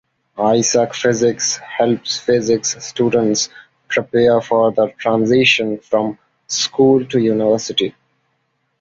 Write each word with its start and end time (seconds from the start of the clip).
Isaac 0.39 0.95
Physics 0.95 1.57
helps 1.57 2.17
physics 2.17 2.75
students 2.83 3.49
prepare 3.87 4.41
for 4.41 4.71
the 4.71 4.87
transition 4.97 5.77
from 5.77 6.17
school 6.47 7.05
to 7.05 7.19
university. 7.19 7.93